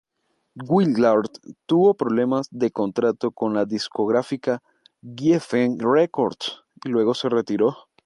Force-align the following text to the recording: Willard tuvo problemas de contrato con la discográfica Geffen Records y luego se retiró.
Willard 0.67 1.29
tuvo 1.67 1.93
problemas 1.93 2.47
de 2.49 2.71
contrato 2.71 3.29
con 3.29 3.53
la 3.53 3.65
discográfica 3.65 4.63
Geffen 5.15 5.77
Records 5.77 6.63
y 6.83 6.89
luego 6.89 7.13
se 7.13 7.29
retiró. 7.29 7.77